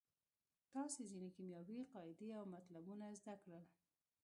تاسې 0.73 1.01
ځینې 1.09 1.29
کیمیاوي 1.35 1.79
قاعدې 1.93 2.29
او 2.37 2.43
مطلبونه 2.55 3.05
زده 3.19 3.35
کړل. 3.43 3.63